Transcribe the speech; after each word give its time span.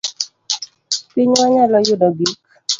Pinywa 1.11 1.45
nyalo 1.53 1.77
yudo 1.85 2.07
gik 2.17 2.37